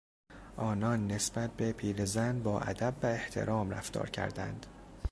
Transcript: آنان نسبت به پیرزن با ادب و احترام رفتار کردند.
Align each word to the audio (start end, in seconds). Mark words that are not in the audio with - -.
آنان 0.57 1.07
نسبت 1.11 1.51
به 1.51 1.71
پیرزن 1.73 2.43
با 2.43 2.59
ادب 2.59 2.93
و 3.01 3.05
احترام 3.05 3.69
رفتار 3.69 4.09
کردند. 4.09 4.65